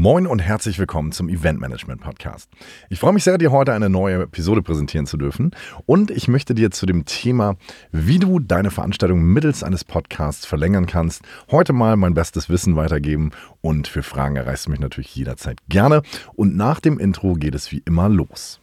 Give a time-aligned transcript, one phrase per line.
[0.00, 2.48] Moin und herzlich willkommen zum Event Management Podcast.
[2.88, 5.50] Ich freue mich sehr, dir heute eine neue Episode präsentieren zu dürfen
[5.86, 7.56] und ich möchte dir zu dem Thema,
[7.90, 13.32] wie du deine Veranstaltung mittels eines Podcasts verlängern kannst, heute mal mein bestes Wissen weitergeben
[13.60, 16.02] und für Fragen erreichst du mich natürlich jederzeit gerne
[16.36, 18.60] und nach dem Intro geht es wie immer los.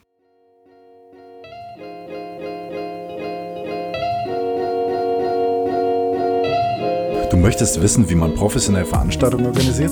[7.29, 9.91] Du möchtest wissen, wie man professionell Veranstaltungen organisiert?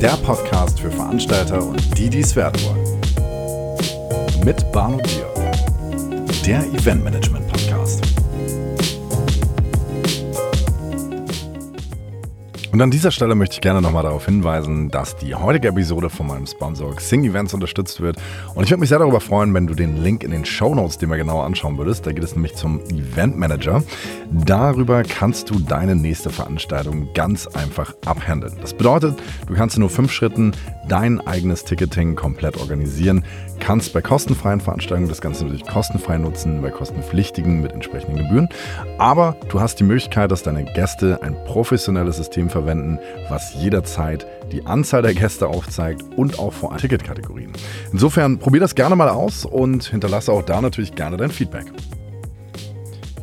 [0.00, 3.00] Der Podcast für Veranstalter und die, die es werden wollen.
[4.44, 5.26] Mit Barno Bier,
[6.46, 7.47] der Eventmanagement
[12.70, 16.26] Und an dieser Stelle möchte ich gerne nochmal darauf hinweisen, dass die heutige Episode von
[16.26, 18.18] meinem Sponsor Xing Events unterstützt wird.
[18.54, 20.98] Und ich würde mich sehr darüber freuen, wenn du den Link in den Show Notes
[20.98, 22.06] dir mal genauer anschauen würdest.
[22.06, 23.82] Da geht es nämlich zum Event Manager.
[24.30, 28.58] Darüber kannst du deine nächste Veranstaltung ganz einfach abhandeln.
[28.60, 30.52] Das bedeutet, du kannst in nur fünf Schritten
[30.88, 33.24] dein eigenes Ticketing komplett organisieren,
[33.60, 38.48] kannst bei kostenfreien Veranstaltungen das Ganze natürlich kostenfrei nutzen, bei kostenpflichtigen mit entsprechenden Gebühren.
[38.98, 42.57] Aber du hast die Möglichkeit, dass deine Gäste ein professionelles System verwenden,
[43.28, 47.52] was jederzeit die Anzahl der Gäste aufzeigt und auch vor allem Ticketkategorien.
[47.92, 51.66] Insofern probier das gerne mal aus und hinterlasse auch da natürlich gerne dein Feedback.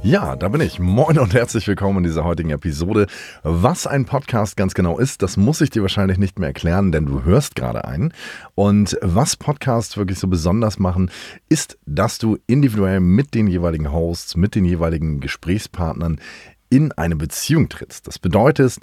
[0.06, 0.78] Ja, da bin ich.
[0.78, 3.08] Moin und herzlich willkommen in dieser heutigen Episode.
[3.42, 7.08] Was ein Podcast ganz genau ist, das muss ich dir wahrscheinlich nicht mehr erklären, denn
[7.08, 8.14] du hörst gerade einen.
[8.54, 11.10] Und was Podcasts wirklich so besonders machen,
[11.50, 16.20] ist, dass du individuell mit den jeweiligen Hosts, mit den jeweiligen Gesprächspartnern
[16.70, 18.06] in eine Beziehung trittst.
[18.06, 18.78] Das bedeutet,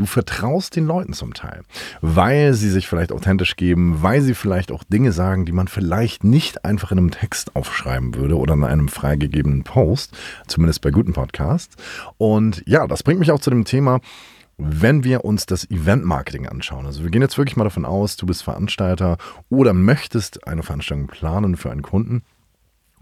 [0.00, 1.60] Du vertraust den Leuten zum Teil,
[2.00, 6.24] weil sie sich vielleicht authentisch geben, weil sie vielleicht auch Dinge sagen, die man vielleicht
[6.24, 11.12] nicht einfach in einem Text aufschreiben würde oder in einem freigegebenen Post, zumindest bei guten
[11.12, 11.76] Podcasts.
[12.16, 14.00] Und ja, das bringt mich auch zu dem Thema,
[14.56, 18.24] wenn wir uns das Event-Marketing anschauen, also wir gehen jetzt wirklich mal davon aus, du
[18.24, 19.18] bist Veranstalter
[19.50, 22.22] oder möchtest eine Veranstaltung planen für einen Kunden,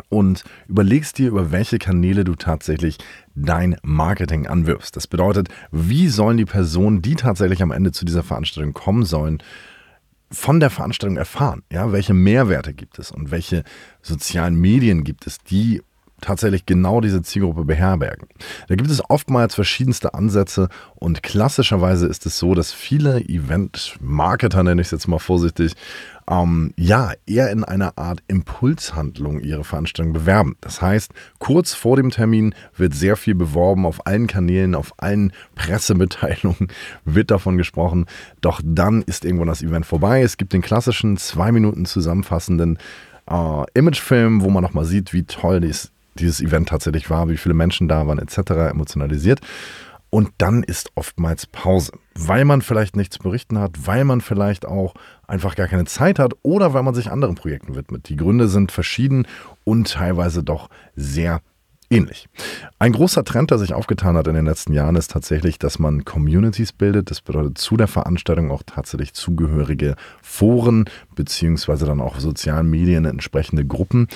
[0.09, 2.99] und überlegst dir, über welche Kanäle du tatsächlich
[3.35, 4.97] dein Marketing anwirfst.
[4.97, 9.43] Das bedeutet, wie sollen die Personen, die tatsächlich am Ende zu dieser Veranstaltung kommen sollen,
[10.31, 11.63] von der Veranstaltung erfahren?
[11.73, 13.65] Ja, welche Mehrwerte gibt es und welche
[14.03, 15.83] sozialen Medien gibt es, die
[16.21, 18.29] tatsächlich genau diese Zielgruppe beherbergen.
[18.69, 24.81] Da gibt es oftmals verschiedenste Ansätze und klassischerweise ist es so, dass viele Event-Marketer, nenne
[24.81, 25.75] ich es jetzt mal vorsichtig,
[26.29, 30.57] ähm, ja, eher in einer Art Impulshandlung ihre Veranstaltung bewerben.
[30.61, 35.33] Das heißt, kurz vor dem Termin wird sehr viel beworben auf allen Kanälen, auf allen
[35.55, 36.69] Pressemitteilungen
[37.05, 38.07] wird davon gesprochen.
[38.41, 40.23] Doch dann ist irgendwann das Event vorbei.
[40.23, 42.79] Es gibt den klassischen zwei Minuten zusammenfassenden
[43.31, 47.55] äh, Imagefilm, wo man nochmal sieht, wie toll dies dieses Event tatsächlich war, wie viele
[47.55, 49.41] Menschen da waren, etc., emotionalisiert.
[50.11, 54.65] Und dann ist oftmals Pause, weil man vielleicht nichts zu berichten hat, weil man vielleicht
[54.65, 54.95] auch
[55.27, 58.09] einfach gar keine Zeit hat oder weil man sich anderen Projekten widmet.
[58.09, 59.27] Die Gründe sind verschieden
[59.65, 61.43] und teilweise doch sehr
[61.91, 62.29] ähnlich.
[62.79, 66.05] Ein großer Trend, der sich aufgetan hat in den letzten Jahren, ist tatsächlich, dass man
[66.05, 67.11] Communities bildet.
[67.11, 70.85] Das bedeutet zu der Veranstaltung auch tatsächlich zugehörige Foren
[71.15, 74.09] beziehungsweise dann auch sozialen Medien entsprechende Gruppen.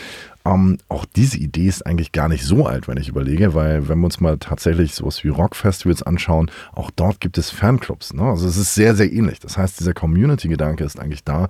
[0.44, 4.00] Ähm, auch diese Idee ist eigentlich gar nicht so alt, wenn ich überlege, weil wenn
[4.00, 8.12] wir uns mal tatsächlich sowas wie Rockfestivals anschauen, auch dort gibt es Fanclubs.
[8.12, 8.22] Ne?
[8.22, 9.38] Also es ist sehr, sehr ähnlich.
[9.40, 11.48] Das heißt, dieser Community-Gedanke ist eigentlich da,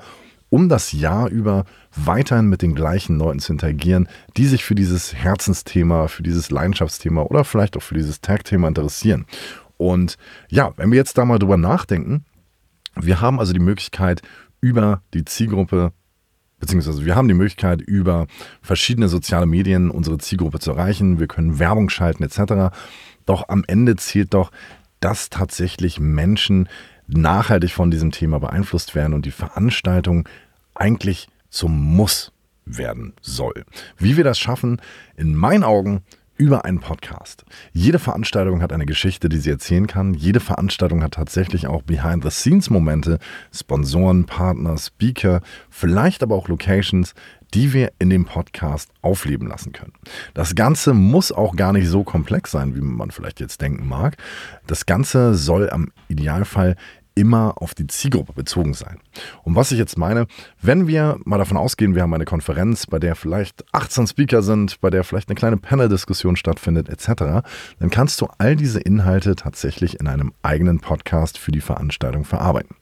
[0.53, 1.65] um das Jahr über
[1.97, 7.23] weiterhin mit den gleichen Leuten zu interagieren, die sich für dieses Herzensthema, für dieses Leidenschaftsthema
[7.23, 9.25] oder vielleicht auch für dieses Tag-Thema interessieren.
[9.79, 10.19] Und
[10.51, 12.27] ja, wenn wir jetzt da mal drüber nachdenken,
[12.95, 14.21] wir haben also die Möglichkeit,
[14.61, 15.95] über die Zielgruppe,
[16.61, 18.27] beziehungsweise wir haben die Möglichkeit, über
[18.61, 21.19] verschiedene soziale Medien unsere Zielgruppe zu erreichen.
[21.19, 22.77] Wir können Werbung schalten etc.
[23.25, 24.51] Doch am Ende zählt doch,
[25.01, 26.69] dass tatsächlich Menschen
[27.17, 30.28] nachhaltig von diesem Thema beeinflusst werden und die Veranstaltung
[30.75, 32.33] eigentlich zum Muss
[32.65, 33.65] werden soll.
[33.99, 34.81] Wie wir das schaffen,
[35.17, 36.03] in meinen Augen
[36.37, 37.45] über einen Podcast.
[37.72, 40.15] Jede Veranstaltung hat eine Geschichte, die sie erzählen kann.
[40.15, 43.19] Jede Veranstaltung hat tatsächlich auch Behind-the-Scenes-Momente,
[43.54, 45.41] Sponsoren, Partner, Speaker,
[45.71, 47.15] vielleicht aber auch Locations,
[47.54, 49.92] die wir in dem Podcast aufleben lassen können.
[50.34, 54.16] Das Ganze muss auch gar nicht so komplex sein, wie man vielleicht jetzt denken mag.
[54.66, 56.77] Das Ganze soll am Idealfall
[57.14, 58.98] immer auf die Zielgruppe bezogen sein.
[59.44, 60.26] Und was ich jetzt meine,
[60.60, 64.80] wenn wir mal davon ausgehen, wir haben eine Konferenz, bei der vielleicht 18 Speaker sind,
[64.80, 67.42] bei der vielleicht eine kleine Panel-Diskussion stattfindet, etc.,
[67.78, 72.76] dann kannst du all diese Inhalte tatsächlich in einem eigenen Podcast für die Veranstaltung verarbeiten.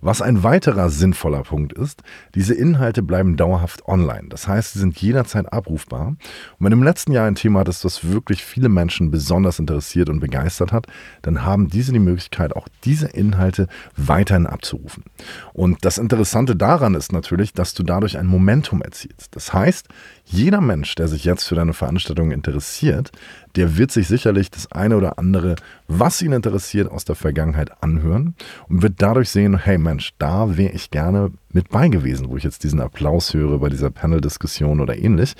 [0.00, 2.02] Was ein weiterer sinnvoller Punkt ist,
[2.34, 4.28] diese Inhalte bleiben dauerhaft online.
[4.28, 6.08] Das heißt, sie sind jederzeit abrufbar.
[6.08, 6.18] Und
[6.58, 10.86] wenn im letzten Jahr ein Thema das wirklich viele Menschen besonders interessiert und begeistert hat,
[11.22, 13.66] dann haben diese die Möglichkeit, auch diese Inhalte
[13.96, 15.04] weiterhin abzurufen.
[15.52, 19.34] Und das Interessante daran ist natürlich, dass du dadurch ein Momentum erzielst.
[19.34, 19.88] Das heißt,
[20.24, 23.10] jeder Mensch, der sich jetzt für deine Veranstaltung interessiert,
[23.56, 25.56] der wird sich sicherlich das eine oder andere,
[25.88, 28.34] was ihn interessiert, aus der Vergangenheit anhören
[28.68, 32.44] und wird dadurch sehen, hey Mensch, da wäre ich gerne mit bei gewesen, wo ich
[32.44, 35.34] jetzt diesen Applaus höre bei dieser Panel-Diskussion oder ähnlich.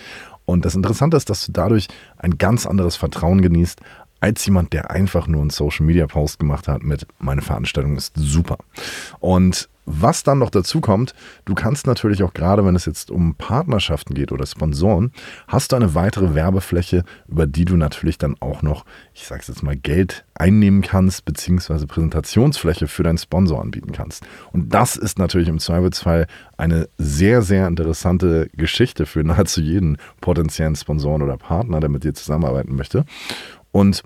[0.45, 3.81] Und das Interessante ist, dass du dadurch ein ganz anderes Vertrauen genießt,
[4.21, 8.13] als jemand, der einfach nur einen Social Media Post gemacht hat mit meine Veranstaltung ist
[8.17, 8.59] super.
[9.19, 11.15] Und was dann noch dazu kommt,
[11.45, 15.13] du kannst natürlich auch gerade, wenn es jetzt um Partnerschaften geht oder Sponsoren,
[15.49, 18.85] hast du eine weitere Werbefläche, über die du natürlich dann auch noch,
[19.15, 24.25] ich sage es jetzt mal, Geld einnehmen kannst, beziehungsweise Präsentationsfläche für deinen Sponsor anbieten kannst.
[24.53, 26.27] Und das ist natürlich im Zweifelsfall
[26.57, 32.15] eine sehr, sehr interessante Geschichte für nahezu jeden potenziellen Sponsoren oder Partner, der mit dir
[32.15, 33.05] zusammenarbeiten möchte.
[33.73, 34.03] Und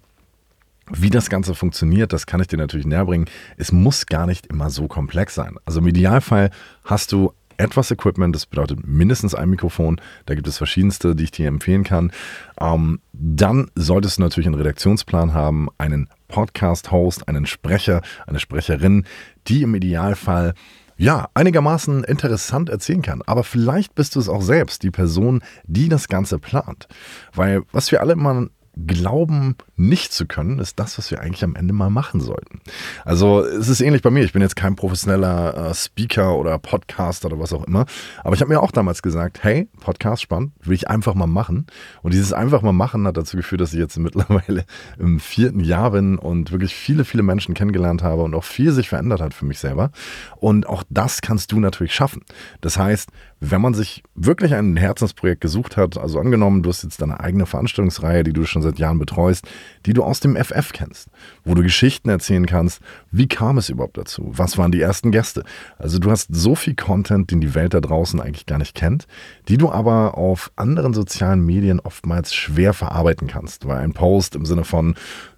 [0.93, 3.27] wie das Ganze funktioniert, das kann ich dir natürlich näher bringen.
[3.57, 5.57] Es muss gar nicht immer so komplex sein.
[5.65, 6.51] Also im Idealfall
[6.85, 10.01] hast du etwas Equipment, das bedeutet mindestens ein Mikrofon.
[10.27, 12.13] Da gibt es verschiedenste, die ich dir empfehlen kann.
[12.61, 19.05] Ähm, dann solltest du natürlich einen Redaktionsplan haben, einen Podcast-Host, einen Sprecher, eine Sprecherin,
[19.47, 20.55] die im Idealfall
[20.97, 23.23] ja, einigermaßen interessant erzählen kann.
[23.27, 26.87] Aber vielleicht bist du es auch selbst, die Person, die das Ganze plant.
[27.35, 28.47] Weil was wir alle immer
[28.77, 32.61] glauben nicht zu können, ist das, was wir eigentlich am Ende mal machen sollten.
[33.05, 34.25] Also es ist ähnlich bei mir.
[34.25, 37.87] Ich bin jetzt kein professioneller äh, Speaker oder Podcaster oder was auch immer.
[38.23, 41.67] Aber ich habe mir auch damals gesagt, hey, Podcast spannend, will ich einfach mal machen.
[42.03, 44.65] Und dieses einfach mal machen hat dazu geführt, dass ich jetzt mittlerweile
[44.99, 48.89] im vierten Jahr bin und wirklich viele, viele Menschen kennengelernt habe und auch viel sich
[48.89, 49.91] verändert hat für mich selber.
[50.37, 52.23] Und auch das kannst du natürlich schaffen.
[52.61, 53.11] Das heißt,
[53.51, 57.47] wenn man sich wirklich ein Herzensprojekt gesucht hat, also angenommen, du hast jetzt deine eigene
[57.47, 59.47] Veranstaltungsreihe, die du schon seit Jahren betreust,
[59.87, 61.09] die du aus dem FF kennst,
[61.45, 62.81] wo du Geschichten erzählen kannst,
[63.11, 64.31] wie kam es überhaupt dazu?
[64.35, 65.45] Was waren die ersten Gäste?
[65.79, 69.07] Also du hast so viel Content, den die Welt da draußen eigentlich gar nicht kennt,
[69.49, 74.47] die du aber auf anderen sozialen Medien oftmals schwer verarbeiten kannst, weil ein Post im
[74.47, 74.95] Sinne von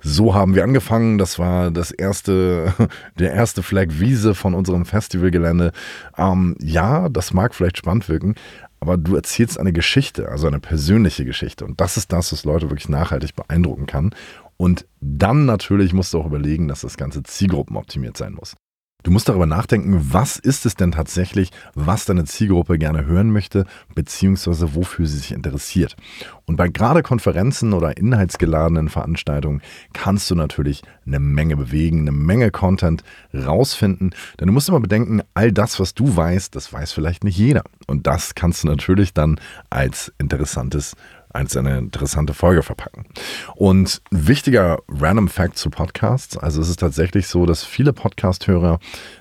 [0.07, 2.73] so haben wir angefangen, das war das erste,
[3.19, 5.73] der erste Flag Wiese von unserem Festivalgelände.
[6.17, 8.37] Ähm, ja, das mag vielleicht spannend wirken,
[8.79, 11.65] aber du erzählst eine Geschichte, also eine persönliche Geschichte.
[11.65, 14.15] Und das ist das, was Leute wirklich nachhaltig beeindrucken kann.
[14.57, 18.55] Und dann natürlich musst du auch überlegen, dass das Ganze zielgruppenoptimiert sein muss.
[19.03, 23.65] Du musst darüber nachdenken, was ist es denn tatsächlich, was deine Zielgruppe gerne hören möchte,
[23.95, 25.95] beziehungsweise wofür sie sich interessiert.
[26.45, 29.63] Und bei gerade Konferenzen oder inhaltsgeladenen Veranstaltungen
[29.93, 34.11] kannst du natürlich eine Menge bewegen, eine Menge Content rausfinden.
[34.41, 37.63] Denn du musst immer bedenken, all das, was du weißt, das weiß vielleicht nicht jeder.
[37.87, 39.39] Und das kannst du natürlich dann
[39.71, 40.97] als interessantes
[41.31, 43.07] als eine interessante Folge verpacken.
[43.55, 48.79] Und wichtiger Random Fact zu Podcasts, also es ist tatsächlich so, dass viele Podcast-Hörer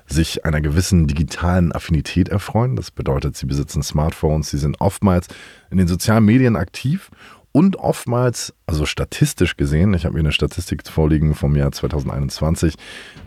[0.07, 2.75] sich einer gewissen digitalen Affinität erfreuen.
[2.75, 5.27] Das bedeutet, sie besitzen Smartphones, sie sind oftmals
[5.71, 7.09] in den sozialen Medien aktiv
[7.55, 12.75] und oftmals, also statistisch gesehen, ich habe hier eine Statistik vorliegen vom Jahr 2021,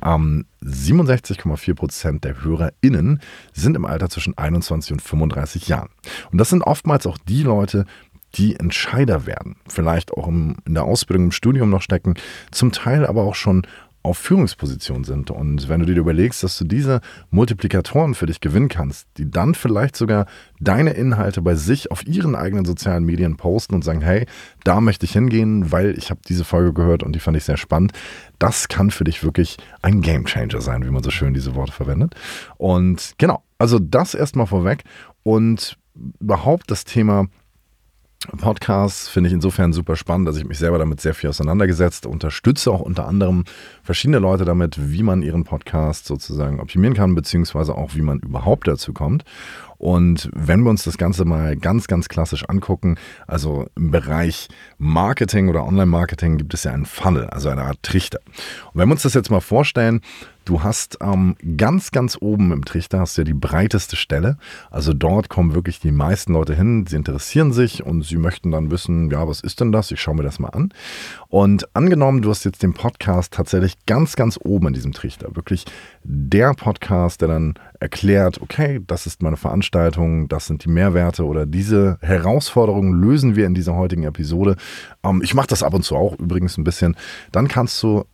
[0.05, 3.21] ähm, 67,4 Prozent der HörerInnen
[3.55, 5.89] sind im Alter zwischen 21 und 35 Jahren.
[6.31, 7.87] Und das sind oftmals auch die Leute,
[8.35, 12.15] die Entscheider werden, vielleicht auch im, in der Ausbildung, im Studium noch stecken,
[12.51, 13.67] zum Teil aber auch schon
[14.03, 15.31] auf Führungsposition sind.
[15.31, 19.55] Und wenn du dir überlegst, dass du diese Multiplikatoren für dich gewinnen kannst, die dann
[19.55, 20.27] vielleicht sogar
[20.61, 24.27] deine Inhalte bei sich auf ihren eigenen sozialen Medien posten und sagen, hey,
[24.65, 27.57] da möchte ich hingehen, weil ich habe diese Folge gehört und die fand ich sehr
[27.57, 27.93] spannend.
[28.39, 32.15] Das kann für dich wirklich ein Gamechanger sein, wie man so schön diese Worte verwendet.
[32.57, 34.85] Und genau, also das erstmal vorweg
[35.25, 35.77] und
[36.21, 37.27] überhaupt das Thema
[38.27, 42.73] Podcasts finde ich insofern super spannend, dass ich mich selber damit sehr viel auseinandergesetzt, unterstütze
[42.73, 43.45] auch unter anderem
[43.85, 48.67] verschiedene Leute damit, wie man ihren Podcast sozusagen optimieren kann, beziehungsweise auch wie man überhaupt
[48.67, 49.25] dazu kommt.
[49.79, 55.49] Und wenn wir uns das Ganze mal ganz, ganz klassisch angucken, also im Bereich Marketing
[55.49, 58.19] oder Online-Marketing gibt es ja einen Funnel, also eine Art Trichter.
[58.73, 60.01] Und wenn wir uns das jetzt mal vorstellen,
[60.49, 64.39] Du hast ähm, ganz, ganz oben im Trichter hast du ja die breiteste Stelle.
[64.71, 66.87] Also dort kommen wirklich die meisten Leute hin.
[66.89, 69.91] Sie interessieren sich und sie möchten dann wissen, ja, was ist denn das?
[69.91, 70.73] Ich schaue mir das mal an.
[71.31, 75.37] Und angenommen, du hast jetzt den Podcast tatsächlich ganz, ganz oben in diesem Trichter.
[75.37, 75.67] Wirklich
[76.03, 81.45] der Podcast, der dann erklärt, okay, das ist meine Veranstaltung, das sind die Mehrwerte oder
[81.45, 84.57] diese Herausforderungen lösen wir in dieser heutigen Episode.
[85.05, 86.97] Ähm, ich mache das ab und zu auch übrigens ein bisschen.
[87.31, 88.05] Dann kannst du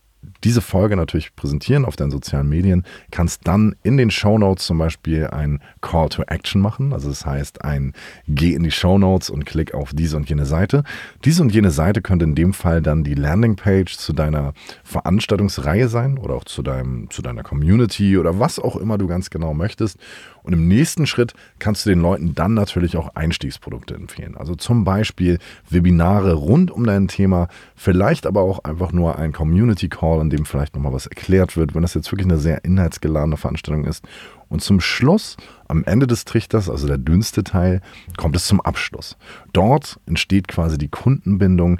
[0.45, 4.79] diese Folge natürlich präsentieren auf deinen sozialen Medien, kannst dann in den Show Notes zum
[4.79, 6.93] Beispiel ein Call to Action machen.
[6.93, 7.93] Also das heißt, ein
[8.29, 10.85] Geh in die Show Notes und klick auf diese und jene Seite.
[11.25, 16.19] Diese und jene Seite könnte in dem Fall dann die Landingpage zu deiner Veranstaltungsreihe sein
[16.19, 19.99] oder auch zu, deinem, zu deiner Community oder was auch immer du ganz genau möchtest.
[20.43, 24.37] Und im nächsten Schritt kannst du den Leuten dann natürlich auch Einstiegsprodukte empfehlen.
[24.37, 25.39] Also zum Beispiel
[25.71, 30.45] Webinare rund um dein Thema, vielleicht aber auch einfach nur ein Community Call, in dem
[30.45, 34.05] vielleicht nochmal was erklärt wird, wenn das jetzt wirklich eine sehr inhaltsgeladene Veranstaltung ist.
[34.49, 35.37] Und zum Schluss,
[35.69, 37.81] am Ende des Trichters, also der dünnste Teil,
[38.17, 39.17] kommt es zum Abschluss.
[39.53, 41.79] Dort entsteht quasi die Kundenbindung,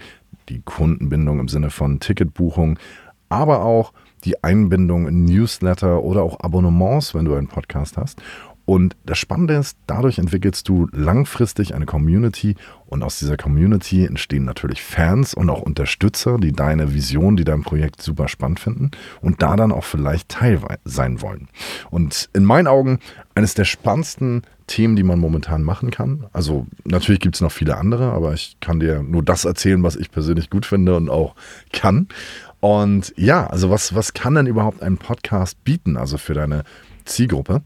[0.49, 2.79] die Kundenbindung im Sinne von Ticketbuchung,
[3.29, 3.93] aber auch
[4.25, 8.23] die Einbindung in Newsletter oder auch Abonnements, wenn du einen Podcast hast.
[8.67, 12.57] Und das Spannende ist, dadurch entwickelst du langfristig eine Community
[12.87, 17.63] und aus dieser Community entstehen natürlich Fans und auch Unterstützer, die deine Vision, die dein
[17.63, 18.91] Projekt super spannend finden
[19.21, 21.49] und da dann auch vielleicht Teil sein wollen.
[21.91, 23.01] Und in meinen Augen
[23.35, 26.27] eines der spannendsten Themen, die man momentan machen kann.
[26.33, 29.97] Also natürlich gibt es noch viele andere, aber ich kann dir nur das erzählen, was
[29.97, 31.35] ich persönlich gut finde und auch
[31.73, 32.09] kann.
[32.61, 36.65] Und ja, also was, was kann denn überhaupt ein Podcast bieten, also für deine
[37.05, 37.63] Zielgruppe?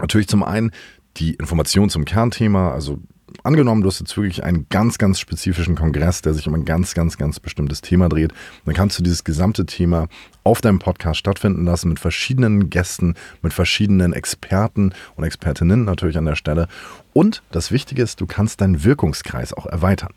[0.00, 0.70] Natürlich zum einen
[1.16, 2.98] die Information zum Kernthema, also
[3.42, 6.94] angenommen, du hast jetzt wirklich einen ganz, ganz spezifischen Kongress, der sich um ein ganz,
[6.94, 8.32] ganz, ganz bestimmtes Thema dreht,
[8.64, 10.08] dann kannst du dieses gesamte Thema
[10.44, 16.24] auf deinem Podcast stattfinden lassen mit verschiedenen Gästen, mit verschiedenen Experten und Expertinnen natürlich an
[16.24, 16.68] der Stelle.
[17.12, 20.12] Und das Wichtige ist, du kannst deinen Wirkungskreis auch erweitern,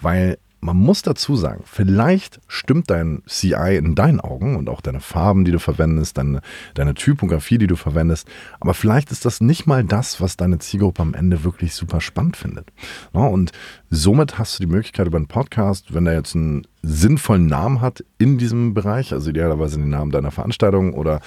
[0.00, 5.00] weil man muss dazu sagen, vielleicht stimmt dein CI in deinen Augen und auch deine
[5.00, 6.40] Farben, die du verwendest, deine,
[6.74, 8.28] deine Typografie, die du verwendest,
[8.60, 12.36] aber vielleicht ist das nicht mal das, was deine Zielgruppe am Ende wirklich super spannend
[12.36, 12.68] findet.
[13.12, 13.50] und
[13.90, 18.04] somit hast du die Möglichkeit über einen Podcast, wenn der jetzt einen sinnvollen Namen hat
[18.18, 21.20] in diesem Bereich, also idealerweise den Namen deiner Veranstaltung oder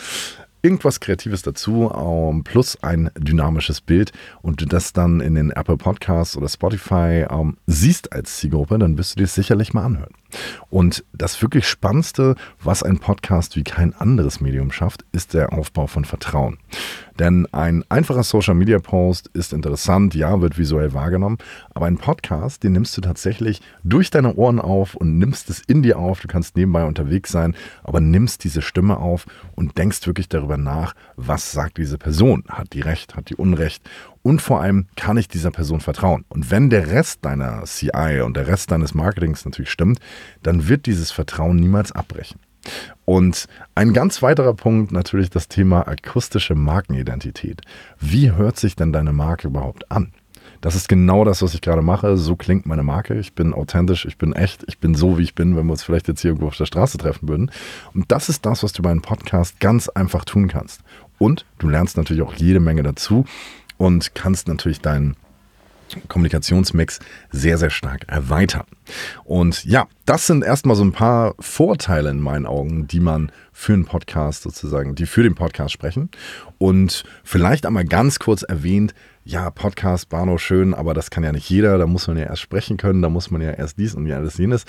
[0.66, 5.52] irgendwas Kreatives dazu, um, ähm, plus ein dynamisches Bild und du das dann in den
[5.52, 9.86] Apple Podcasts oder Spotify um, ähm, siehst als Zielgruppe, dann wirst du dir sicherlich mal
[9.86, 10.14] anhören.
[10.72, 15.86] Und das wirklich Spannendste, was ein Podcast wie kein anderes Medium schafft, ist der Aufbau
[15.86, 16.58] von Vertrauen.
[17.20, 21.38] Denn ein einfacher Social Media Post ist interessant, ja, wird visuell wahrgenommen,
[21.74, 25.82] aber ein Podcast, den nimmst du tatsächlich durch deine Ohren auf und nimmst es in
[25.82, 26.20] dir auf.
[26.20, 30.94] Du kannst nebenbei unterwegs sein, aber nimmst diese Stimme auf und denkst wirklich darüber nach,
[31.16, 32.44] was sagt diese Person?
[32.50, 33.16] Hat die Recht?
[33.16, 33.90] Hat die Unrecht?
[34.22, 36.26] Und vor allem kann ich dieser Person vertrauen.
[36.30, 40.00] Und wenn der Rest deiner CI und der Rest deines Marketings natürlich stimmt,
[40.42, 42.40] dann wird dieses Vertrauen niemals abbrechen.
[43.06, 47.62] Und ein ganz weiterer Punkt natürlich das Thema akustische Markenidentität.
[48.00, 50.12] Wie hört sich denn deine Marke überhaupt an?
[50.62, 52.18] Das ist genau das, was ich gerade mache.
[52.18, 53.20] So klingt meine Marke.
[53.20, 55.84] Ich bin authentisch, ich bin echt, ich bin so, wie ich bin, wenn wir uns
[55.84, 57.52] vielleicht jetzt hier irgendwo auf der Straße treffen würden.
[57.94, 60.82] Und das ist das, was du bei einem Podcast ganz einfach tun kannst.
[61.20, 63.26] Und du lernst natürlich auch jede Menge dazu
[63.78, 65.16] und kannst natürlich deinen
[66.08, 67.00] Kommunikationsmix
[67.32, 68.66] sehr, sehr stark erweitern.
[69.24, 73.74] Und ja, das sind erstmal so ein paar Vorteile in meinen Augen, die man für
[73.74, 76.10] einen Podcast sozusagen, die für den Podcast sprechen.
[76.58, 81.50] Und vielleicht einmal ganz kurz erwähnt, ja, Podcast, Bano, schön, aber das kann ja nicht
[81.50, 84.06] jeder, da muss man ja erst sprechen können, da muss man ja erst dies und
[84.06, 84.66] ja alles jenes.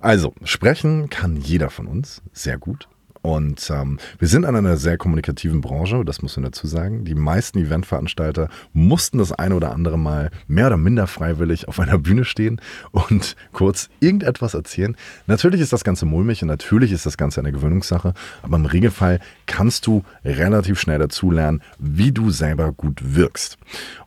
[0.00, 2.88] Also, sprechen kann jeder von uns sehr gut.
[3.22, 7.04] Und ähm, wir sind an einer sehr kommunikativen Branche, das muss man dazu sagen.
[7.04, 11.98] Die meisten Eventveranstalter mussten das eine oder andere Mal mehr oder minder freiwillig auf einer
[11.98, 12.60] Bühne stehen
[12.92, 14.96] und kurz irgendetwas erzählen.
[15.26, 19.20] Natürlich ist das Ganze mulmig und natürlich ist das Ganze eine Gewöhnungssache, aber im Regelfall
[19.46, 23.58] kannst du relativ schnell dazulernen, wie du selber gut wirkst.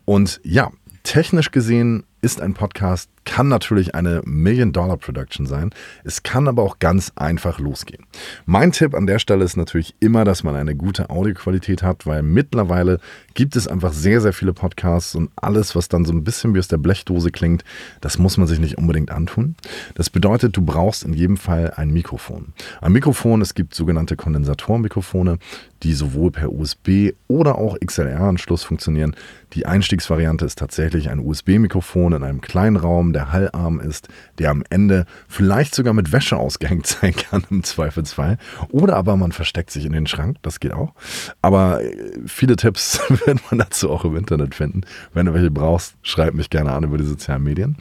[0.06, 0.72] Und ja,
[1.04, 5.72] technisch gesehen ist ein Podcast kann natürlich eine Million-Dollar-Production sein.
[6.04, 8.06] Es kann aber auch ganz einfach losgehen.
[8.46, 12.24] Mein Tipp an der Stelle ist natürlich immer, dass man eine gute Audioqualität hat, weil
[12.24, 13.00] mittlerweile
[13.34, 16.60] gibt es einfach sehr, sehr viele Podcasts und alles, was dann so ein bisschen wie
[16.60, 17.64] aus der Blechdose klingt,
[18.02, 19.56] das muss man sich nicht unbedingt antun.
[19.96, 22.54] Das bedeutet, du brauchst in jedem Fall ein Mikrofon.
[22.82, 25.38] Ein Mikrofon, es gibt sogenannte Kondensatorenmikrofone,
[25.84, 29.16] die sowohl per USB oder auch XLR-Anschluss funktionieren.
[29.54, 34.08] Die Einstiegsvariante ist tatsächlich ein USB-Mikrofon in einem kleinen Raum, der hallarm ist,
[34.40, 38.38] der am Ende vielleicht sogar mit Wäsche ausgehängt sein kann im Zweifelsfall.
[38.70, 40.94] Oder aber man versteckt sich in den Schrank, das geht auch.
[41.42, 44.82] Aber äh, viele Tipps wird man dazu auch im Internet finden.
[45.14, 47.78] Wenn du welche brauchst, schreib mich gerne an über die sozialen Medien.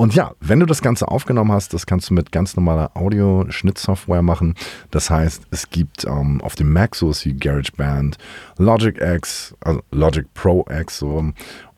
[0.00, 4.22] Und ja, wenn du das Ganze aufgenommen hast, das kannst du mit ganz normaler Audio-Schnittsoftware
[4.22, 4.54] machen.
[4.90, 8.16] Das heißt, es gibt ähm, auf dem Mac sowas wie GarageBand,
[8.56, 11.32] Logic X, also Logic Pro X so,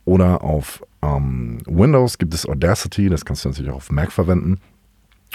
[0.05, 4.61] oder auf ähm, Windows gibt es Audacity, das kannst du natürlich auch auf Mac verwenden.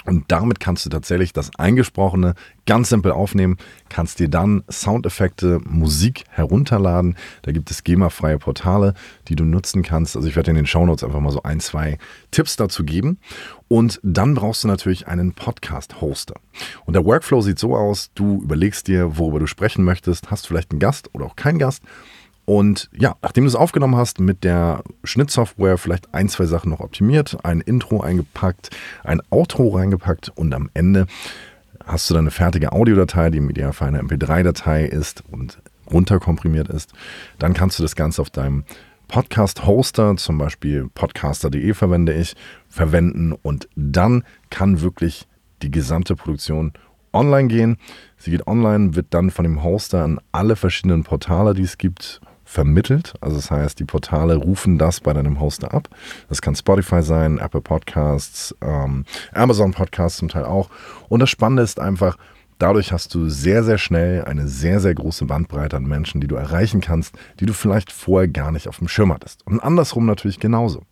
[0.04, 2.34] Und damit kannst du tatsächlich das Eingesprochene
[2.66, 3.58] ganz simpel aufnehmen,
[3.88, 7.16] kannst dir dann Soundeffekte, Musik herunterladen.
[7.42, 8.94] Da gibt es GEMA-freie Portale,
[9.26, 10.16] die du nutzen kannst.
[10.16, 11.98] Also ich werde in den Shownotes einfach mal so ein, zwei
[12.30, 13.18] Tipps dazu geben.
[13.66, 16.36] Und dann brauchst du natürlich einen Podcast-Hoster.
[16.86, 20.70] Und der Workflow sieht so aus, du überlegst dir, worüber du sprechen möchtest, hast vielleicht
[20.70, 21.82] einen Gast oder auch keinen Gast
[22.48, 26.80] und ja, nachdem du es aufgenommen hast, mit der Schnittsoftware vielleicht ein, zwei Sachen noch
[26.80, 28.70] optimiert, ein Intro eingepackt,
[29.04, 31.06] ein Outro reingepackt und am Ende
[31.84, 35.60] hast du dann eine fertige Audiodatei, die im Idealfall eine MP3-Datei ist und
[35.92, 36.94] runterkomprimiert ist.
[37.38, 38.64] Dann kannst du das Ganze auf deinem
[39.08, 42.34] Podcast-Hoster, zum Beispiel podcaster.de verwende ich,
[42.70, 45.28] verwenden und dann kann wirklich
[45.60, 46.72] die gesamte Produktion
[47.12, 47.76] online gehen.
[48.16, 52.22] Sie geht online, wird dann von dem Hoster an alle verschiedenen Portale, die es gibt,
[52.48, 53.12] vermittelt.
[53.20, 55.88] Also das heißt, die Portale rufen das bei deinem Hoster ab.
[56.30, 60.70] Das kann Spotify sein, Apple Podcasts, ähm, Amazon Podcasts zum Teil auch.
[61.10, 62.16] Und das Spannende ist einfach,
[62.58, 66.36] dadurch hast du sehr, sehr schnell eine sehr, sehr große Bandbreite an Menschen, die du
[66.36, 69.46] erreichen kannst, die du vielleicht vorher gar nicht auf dem Schirm hattest.
[69.46, 70.84] Und andersrum natürlich genauso.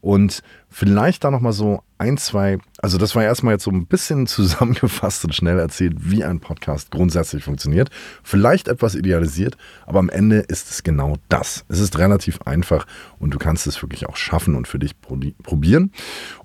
[0.00, 4.26] Und vielleicht da nochmal so ein, zwei, also das war erstmal jetzt so ein bisschen
[4.28, 7.90] zusammengefasst und schnell erzählt, wie ein Podcast grundsätzlich funktioniert.
[8.22, 11.64] Vielleicht etwas idealisiert, aber am Ende ist es genau das.
[11.68, 12.86] Es ist relativ einfach
[13.18, 15.92] und du kannst es wirklich auch schaffen und für dich probieren.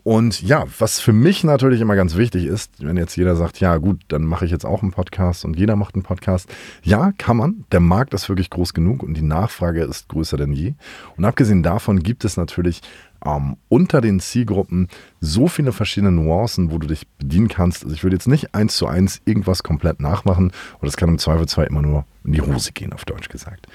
[0.01, 3.77] Und ja, was für mich natürlich immer ganz wichtig ist, wenn jetzt jeder sagt, ja
[3.77, 6.49] gut, dann mache ich jetzt auch einen Podcast und jeder macht einen Podcast.
[6.81, 7.65] Ja, kann man.
[7.71, 10.73] Der Markt ist wirklich groß genug und die Nachfrage ist größer denn je.
[11.15, 12.81] Und abgesehen davon gibt es natürlich
[13.25, 14.87] ähm, unter den Zielgruppen
[15.19, 17.83] so viele verschiedene Nuancen, wo du dich bedienen kannst.
[17.83, 21.17] Also ich würde jetzt nicht eins zu eins irgendwas komplett nachmachen und das kann im
[21.17, 23.67] Zweifelsfall immer nur in die Hose gehen, auf Deutsch gesagt.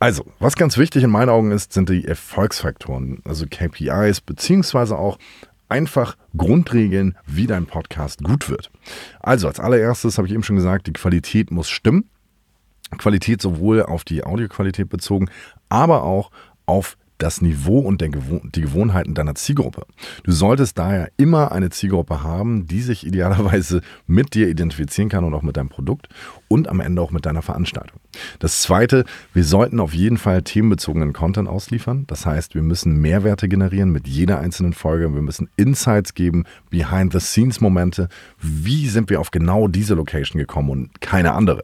[0.00, 5.18] Also, was ganz wichtig in meinen Augen ist, sind die Erfolgsfaktoren, also KPIs, beziehungsweise auch
[5.68, 8.70] einfach Grundregeln, wie dein Podcast gut wird.
[9.20, 12.10] Also, als allererstes habe ich eben schon gesagt, die Qualität muss stimmen.
[12.98, 15.30] Qualität sowohl auf die Audioqualität bezogen,
[15.68, 16.30] aber auch
[16.66, 19.86] auf das Niveau und die Gewohnheiten deiner Zielgruppe.
[20.24, 25.32] Du solltest daher immer eine Zielgruppe haben, die sich idealerweise mit dir identifizieren kann und
[25.32, 26.08] auch mit deinem Produkt
[26.48, 27.98] und am Ende auch mit deiner Veranstaltung.
[28.40, 32.04] Das zweite, wir sollten auf jeden Fall themenbezogenen Content ausliefern.
[32.08, 35.14] Das heißt, wir müssen Mehrwerte generieren mit jeder einzelnen Folge.
[35.14, 38.08] Wir müssen Insights geben, Behind-the-Scenes-Momente.
[38.38, 41.62] Wie sind wir auf genau diese Location gekommen und keine andere?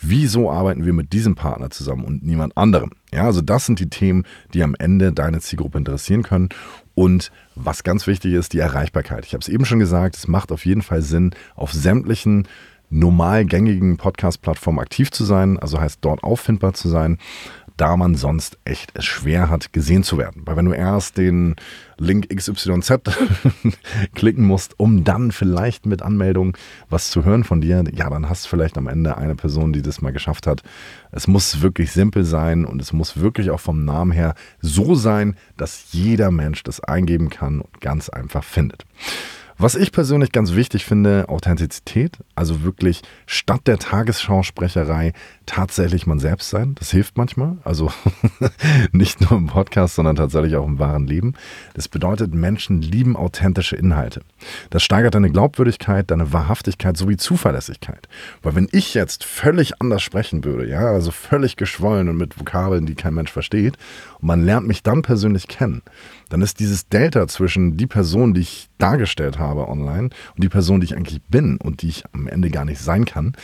[0.00, 2.90] Wieso arbeiten wir mit diesem Partner zusammen und niemand anderem?
[3.16, 6.50] Ja, also das sind die Themen, die am Ende deine Zielgruppe interessieren können.
[6.94, 9.24] Und was ganz wichtig ist, die Erreichbarkeit.
[9.24, 12.46] Ich habe es eben schon gesagt, es macht auf jeden Fall Sinn, auf sämtlichen
[12.90, 17.16] normal gängigen Podcast-Plattformen aktiv zu sein, also heißt dort auffindbar zu sein
[17.76, 20.42] da man sonst echt es schwer hat, gesehen zu werden.
[20.46, 21.56] Weil wenn du erst den
[21.98, 23.00] Link XYZ
[24.14, 26.56] klicken musst, um dann vielleicht mit Anmeldung
[26.88, 29.82] was zu hören von dir, ja, dann hast du vielleicht am Ende eine Person, die
[29.82, 30.62] das mal geschafft hat.
[31.12, 35.36] Es muss wirklich simpel sein und es muss wirklich auch vom Namen her so sein,
[35.56, 38.84] dass jeder Mensch das eingeben kann und ganz einfach findet.
[39.58, 45.14] Was ich persönlich ganz wichtig finde, Authentizität, also wirklich statt der Tagesschausprecherei
[45.46, 46.74] tatsächlich man selbst sein.
[46.74, 47.90] Das hilft manchmal, also
[48.92, 51.32] nicht nur im Podcast, sondern tatsächlich auch im wahren Leben.
[51.72, 54.20] Das bedeutet, Menschen lieben authentische Inhalte.
[54.68, 58.08] Das steigert deine Glaubwürdigkeit, deine Wahrhaftigkeit sowie Zuverlässigkeit.
[58.42, 62.84] Weil wenn ich jetzt völlig anders sprechen würde, ja, also völlig geschwollen und mit Vokabeln,
[62.84, 63.78] die kein Mensch versteht,
[64.20, 65.80] und man lernt mich dann persönlich kennen,
[66.28, 70.80] dann ist dieses Delta zwischen die Person, die ich dargestellt habe online und die Person,
[70.80, 73.36] die ich eigentlich bin und die ich am Ende gar nicht sein kann,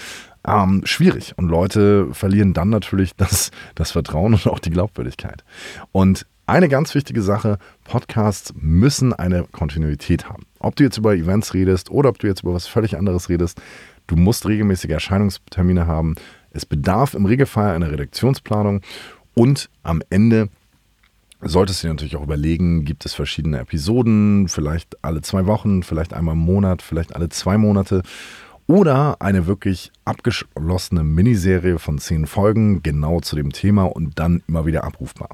[0.46, 1.34] ähm, schwierig.
[1.36, 5.44] Und Leute verlieren dann natürlich das, das Vertrauen und auch die Glaubwürdigkeit.
[5.92, 10.44] Und eine ganz wichtige Sache, Podcasts müssen eine Kontinuität haben.
[10.58, 13.60] Ob du jetzt über Events redest oder ob du jetzt über was völlig anderes redest,
[14.08, 16.16] du musst regelmäßige Erscheinungstermine haben.
[16.50, 18.82] Es bedarf im Regelfall einer Redaktionsplanung
[19.34, 20.48] und am Ende
[21.42, 26.12] solltest du dir natürlich auch überlegen, gibt es verschiedene Episoden, vielleicht alle zwei Wochen, vielleicht
[26.14, 28.02] einmal im Monat, vielleicht alle zwei Monate
[28.66, 34.66] oder eine wirklich abgeschlossene Miniserie von zehn Folgen genau zu dem Thema und dann immer
[34.66, 35.30] wieder abrufbar.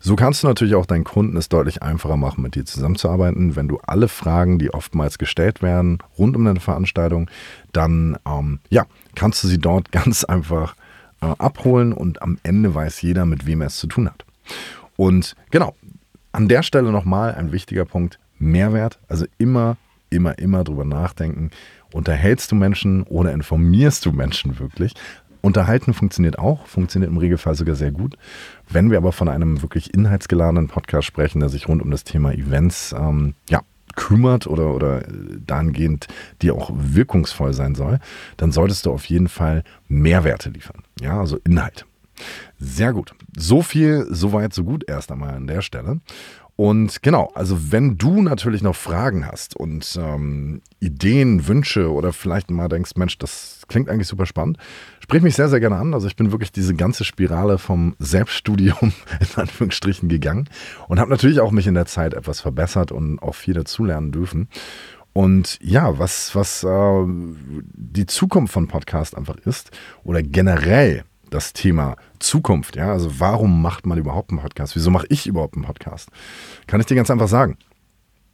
[0.00, 3.68] So kannst du natürlich auch deinen Kunden es deutlich einfacher machen, mit dir zusammenzuarbeiten, wenn
[3.68, 7.30] du alle Fragen, die oftmals gestellt werden, rund um deine Veranstaltung,
[7.72, 10.76] dann ähm, ja, kannst du sie dort ganz einfach
[11.22, 14.24] äh, abholen und am Ende weiß jeder, mit wem er es zu tun hat.
[14.96, 15.74] Und genau,
[16.32, 18.98] an der Stelle nochmal ein wichtiger Punkt, Mehrwert.
[19.08, 19.76] Also immer,
[20.10, 21.50] immer, immer drüber nachdenken.
[21.92, 24.94] Unterhältst du Menschen oder informierst du Menschen wirklich?
[25.40, 28.16] Unterhalten funktioniert auch, funktioniert im Regelfall sogar sehr gut.
[28.68, 32.32] Wenn wir aber von einem wirklich inhaltsgeladenen Podcast sprechen, der sich rund um das Thema
[32.32, 33.62] Events ähm, ja,
[33.94, 35.02] kümmert oder, oder
[35.46, 36.08] dahingehend
[36.42, 38.00] die auch wirkungsvoll sein soll,
[38.36, 40.82] dann solltest du auf jeden Fall Mehrwerte liefern.
[41.00, 41.86] Ja, also Inhalt.
[42.58, 43.12] Sehr gut.
[43.36, 46.00] So viel, so weit, so gut erst einmal an der Stelle.
[46.56, 52.50] Und genau, also wenn du natürlich noch Fragen hast und ähm, Ideen, Wünsche oder vielleicht
[52.50, 54.56] mal denkst, Mensch, das klingt eigentlich super spannend,
[55.00, 55.92] sprich mich sehr, sehr gerne an.
[55.92, 58.76] Also ich bin wirklich diese ganze Spirale vom Selbststudium
[59.20, 60.48] in Anführungsstrichen gegangen
[60.88, 64.48] und habe natürlich auch mich in der Zeit etwas verbessert und auch viel dazulernen dürfen.
[65.12, 69.70] Und ja, was, was äh, die Zukunft von Podcast einfach ist
[70.04, 72.76] oder generell das Thema Zukunft.
[72.76, 74.76] Ja, also warum macht man überhaupt einen Podcast?
[74.76, 76.10] Wieso mache ich überhaupt einen Podcast?
[76.66, 77.56] Kann ich dir ganz einfach sagen.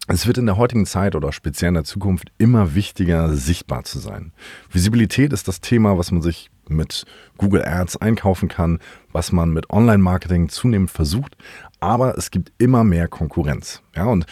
[0.08, 4.00] Es wird in der heutigen Zeit oder speziell in der Zukunft immer wichtiger, sichtbar zu
[4.00, 4.32] sein.
[4.70, 7.04] Visibilität ist das Thema, was man sich mit
[7.38, 8.80] Google Ads einkaufen kann,
[9.12, 11.36] was man mit Online-Marketing zunehmend versucht.
[11.78, 13.82] Aber es gibt immer mehr Konkurrenz.
[13.94, 14.26] Ja, und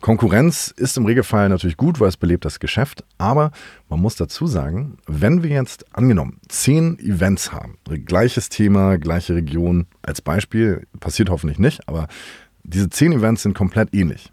[0.00, 3.52] Konkurrenz ist im Regelfall natürlich gut, weil es belebt das Geschäft, aber
[3.88, 9.86] man muss dazu sagen, wenn wir jetzt angenommen zehn Events haben, gleiches Thema, gleiche Region
[10.00, 12.08] als Beispiel, passiert hoffentlich nicht, aber
[12.62, 14.32] diese zehn Events sind komplett ähnlich,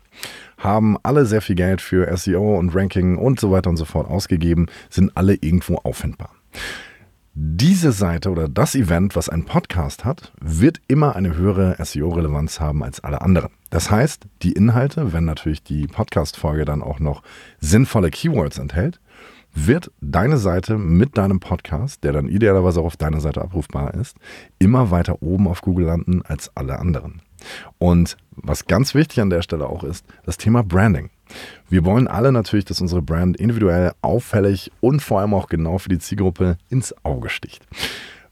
[0.57, 4.09] haben alle sehr viel Geld für SEO und Ranking und so weiter und so fort
[4.09, 6.31] ausgegeben, sind alle irgendwo auffindbar
[7.39, 12.83] diese Seite oder das Event, was ein Podcast hat, wird immer eine höhere SEO-Relevanz haben
[12.83, 13.51] als alle anderen.
[13.69, 17.21] Das heißt, die Inhalte, wenn natürlich die Podcast-Folge dann auch noch
[17.59, 18.99] sinnvolle Keywords enthält,
[19.53, 24.17] wird deine Seite mit deinem Podcast, der dann idealerweise auch auf deiner Seite abrufbar ist,
[24.57, 27.21] immer weiter oben auf Google landen als alle anderen.
[27.77, 31.11] Und was ganz wichtig an der Stelle auch ist, das Thema Branding.
[31.69, 35.89] Wir wollen alle natürlich, dass unsere Brand individuell, auffällig und vor allem auch genau für
[35.89, 37.65] die Zielgruppe ins Auge sticht.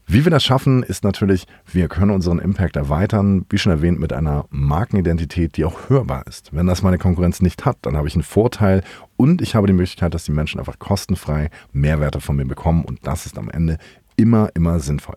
[0.08, 4.12] Wie wir das schaffen, ist natürlich, wir können unseren Impact erweitern, wie schon erwähnt, mit
[4.12, 6.54] einer Markenidentität, die auch hörbar ist.
[6.54, 8.84] Wenn das meine Konkurrenz nicht hat, dann habe ich einen Vorteil
[9.16, 13.04] und ich habe die Möglichkeit, dass die Menschen einfach kostenfrei Mehrwerte von mir bekommen und
[13.04, 13.78] das ist am Ende
[14.14, 15.16] immer, immer sinnvoll.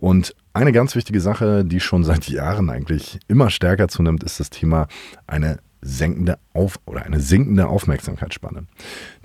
[0.00, 4.50] Und eine ganz wichtige Sache, die schon seit Jahren eigentlich immer stärker zunimmt, ist das
[4.50, 4.88] Thema
[5.28, 8.64] eine senkende Auf oder eine sinkende Aufmerksamkeitsspanne.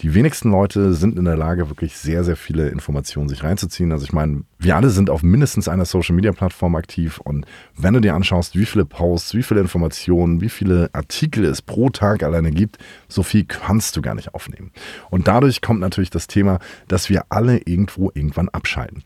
[0.01, 3.91] Die wenigsten Leute sind in der Lage, wirklich sehr, sehr viele Informationen sich reinzuziehen.
[3.93, 7.45] Also ich meine, wir alle sind auf mindestens einer Social Media Plattform aktiv und
[7.77, 11.89] wenn du dir anschaust, wie viele Posts, wie viele Informationen, wie viele Artikel es pro
[11.89, 14.71] Tag alleine gibt, so viel kannst du gar nicht aufnehmen.
[15.09, 19.03] Und dadurch kommt natürlich das Thema, dass wir alle irgendwo irgendwann abschalten.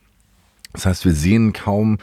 [0.73, 1.99] Das heißt, wir sehen kaum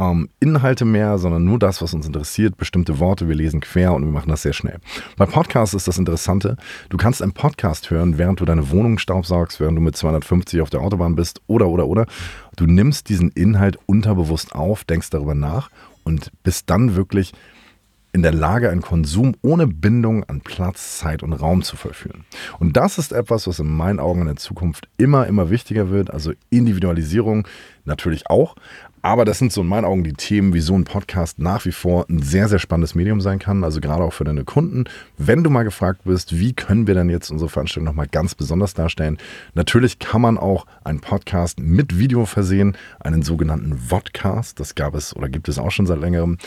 [0.00, 3.28] ähm, Inhalte mehr, sondern nur das, was uns interessiert, bestimmte Worte.
[3.28, 4.78] Wir lesen quer und wir machen das sehr schnell.
[5.16, 6.56] Bei Podcasts ist das Interessante.
[6.88, 10.70] Du kannst einen Podcast hören, während du deine Wohnung staubsaugst, während du mit 250 auf
[10.70, 12.06] der Autobahn bist oder, oder, oder.
[12.56, 15.70] Du nimmst diesen Inhalt unterbewusst auf, denkst darüber nach
[16.02, 17.32] und bist dann wirklich
[18.12, 22.24] in der Lage, einen Konsum ohne Bindung an Platz, Zeit und Raum zu vollführen.
[22.58, 26.10] Und das ist etwas, was in meinen Augen in der Zukunft immer, immer wichtiger wird.
[26.10, 27.46] Also Individualisierung
[27.84, 28.56] natürlich auch,
[29.02, 31.72] aber das sind so in meinen Augen die Themen, wie so ein Podcast nach wie
[31.72, 33.64] vor ein sehr, sehr spannendes Medium sein kann.
[33.64, 34.84] Also gerade auch für deine Kunden.
[35.16, 38.74] Wenn du mal gefragt bist, wie können wir denn jetzt unsere Veranstaltung nochmal ganz besonders
[38.74, 39.18] darstellen?
[39.54, 44.60] Natürlich kann man auch einen Podcast mit Video versehen, einen sogenannten Vodcast.
[44.60, 46.38] Das gab es oder gibt es auch schon seit längerem.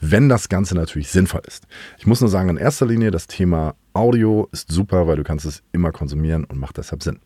[0.00, 1.66] Wenn das Ganze natürlich sinnvoll ist.
[1.98, 5.44] Ich muss nur sagen, in erster Linie das Thema Audio ist super, weil du kannst
[5.44, 7.20] es immer konsumieren und macht deshalb Sinn.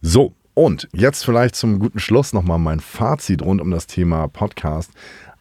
[0.00, 4.90] So, und jetzt vielleicht zum guten Schluss nochmal mein Fazit rund um das Thema Podcast.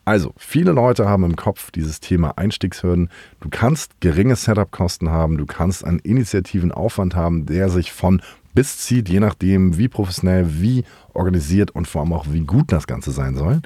[0.03, 3.09] Also, viele Leute haben im Kopf dieses Thema Einstiegshürden.
[3.39, 8.21] Du kannst geringe Setup-Kosten haben, du kannst einen initiativen Aufwand haben, der sich von
[8.53, 12.87] bis zieht, je nachdem, wie professionell, wie organisiert und vor allem auch, wie gut das
[12.87, 13.61] Ganze sein soll.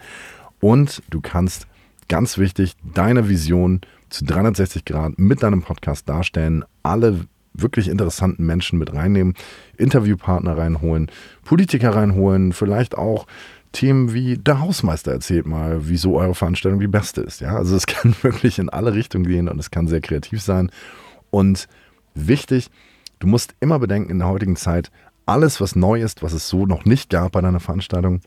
[0.60, 1.68] Und du kannst,
[2.10, 7.22] ganz wichtig, deine Vision zu 360 Grad mit deinem Podcast darstellen, alle
[7.58, 9.34] wirklich interessanten Menschen mit reinnehmen,
[9.78, 11.12] Interviewpartner reinholen,
[11.44, 13.26] Politiker reinholen, vielleicht auch
[13.72, 17.42] Themen wie der Hausmeister erzählt mal, wieso eure Veranstaltung die beste ist.
[17.42, 20.72] Ja, also es kann wirklich in alle Richtungen gehen und es kann sehr kreativ sein.
[21.30, 21.68] Und
[22.14, 22.70] wichtig,
[23.20, 24.92] du musst immer bedenken in der heutigen Zeit,
[25.26, 28.22] alles, was neu ist, was es so noch nicht gab bei deiner Veranstaltung,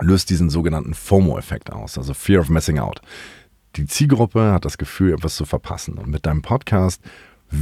[0.00, 3.00] löst diesen sogenannten FOMO-Effekt aus, also Fear of Missing Out.
[3.76, 5.98] Die Zielgruppe hat das Gefühl, etwas zu verpassen.
[5.98, 7.02] Und mit deinem Podcast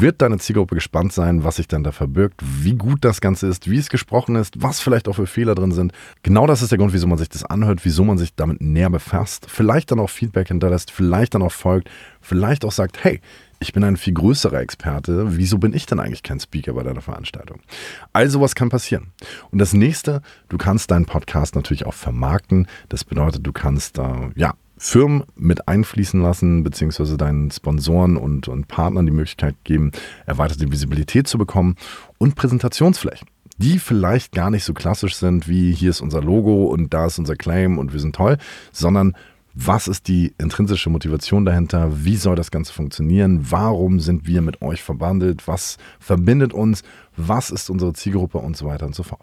[0.01, 3.71] wird deine Zielgruppe gespannt sein, was sich dann da verbirgt, wie gut das Ganze ist,
[3.71, 5.93] wie es gesprochen ist, was vielleicht auch für Fehler drin sind.
[6.23, 8.91] Genau das ist der Grund, wieso man sich das anhört, wieso man sich damit näher
[8.91, 13.21] befasst, vielleicht dann auch Feedback hinterlässt, vielleicht dann auch folgt, vielleicht auch sagt, hey,
[13.61, 17.01] ich bin ein viel größerer Experte, wieso bin ich denn eigentlich kein Speaker bei deiner
[17.01, 17.61] Veranstaltung?
[18.13, 19.13] All sowas kann passieren.
[19.51, 22.67] Und das nächste, du kannst deinen Podcast natürlich auch vermarkten.
[22.89, 28.67] Das bedeutet, du kannst äh, ja Firmen mit einfließen lassen, beziehungsweise deinen Sponsoren und, und
[28.67, 29.93] Partnern die Möglichkeit geben,
[30.27, 31.77] erweiterte Visibilität zu bekommen
[32.19, 36.93] und Präsentationsflächen die vielleicht gar nicht so klassisch sind wie hier ist unser Logo und
[36.93, 38.39] da ist unser Claim und wir sind toll,
[38.73, 39.15] sondern
[39.55, 42.05] was ist die intrinsische Motivation dahinter?
[42.05, 43.47] Wie soll das Ganze funktionieren?
[43.51, 45.47] Warum sind wir mit euch verbandelt?
[45.47, 46.83] Was verbindet uns?
[47.17, 49.23] Was ist unsere Zielgruppe und so weiter und so fort?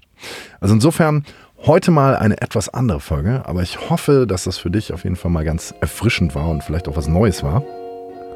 [0.59, 1.25] Also insofern
[1.65, 5.15] heute mal eine etwas andere Folge, aber ich hoffe, dass das für dich auf jeden
[5.15, 7.63] Fall mal ganz erfrischend war und vielleicht auch was Neues war.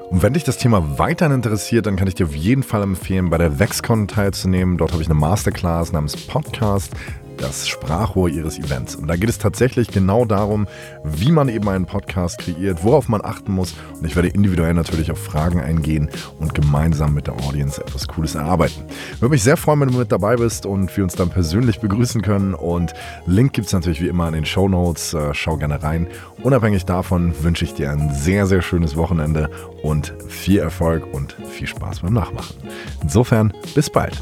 [0.09, 3.29] Und wenn dich das Thema weiterhin interessiert, dann kann ich dir auf jeden Fall empfehlen,
[3.29, 4.77] bei der VexCon teilzunehmen.
[4.77, 6.91] Dort habe ich eine Masterclass namens Podcast
[7.37, 8.95] das Sprachrohr ihres Events.
[8.95, 10.67] Und da geht es tatsächlich genau darum,
[11.03, 13.73] wie man eben einen Podcast kreiert, worauf man achten muss.
[13.97, 18.35] Und ich werde individuell natürlich auf Fragen eingehen und gemeinsam mit der Audience etwas Cooles
[18.35, 18.83] erarbeiten.
[19.19, 22.21] Würde mich sehr freuen, wenn du mit dabei bist und wir uns dann persönlich begrüßen
[22.21, 22.53] können.
[22.53, 22.93] Und
[23.25, 25.13] Link gibt es natürlich wie immer in den Show Notes.
[25.13, 26.07] Äh, schau gerne rein.
[26.41, 29.49] Unabhängig davon wünsche ich dir ein sehr, sehr schönes Wochenende
[29.81, 32.55] und viel Erfolg und viel Spaß beim Nachmachen.
[33.01, 34.21] Insofern, bis bald.